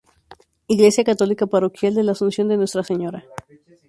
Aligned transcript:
Iglesia 0.75 1.03
católica 1.09 1.45
parroquial 1.53 1.93
de 1.95 2.01
la 2.03 2.13
Asunción 2.13 2.47
de 2.47 2.57
Nuestra 2.57 2.83
Señora. 2.83 3.23